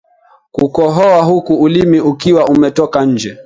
Kukohoa 0.51 1.21
huku 1.23 1.55
ulimi 1.61 1.99
ukiwa 1.99 2.45
umetoka 2.47 3.05
nje 3.05 3.39